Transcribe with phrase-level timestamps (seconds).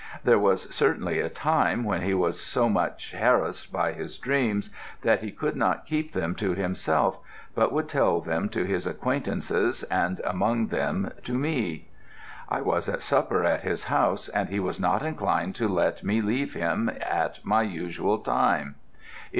[0.23, 4.71] There was certainly a time when he was so much harassed by his dreams
[5.03, 7.19] that he could not keep them to himself,
[7.53, 11.87] but would tell them to his acquaintances and among them to me.
[12.49, 16.19] I was at supper at his house, and he was not inclined to let me
[16.19, 18.77] leave him at my usual time.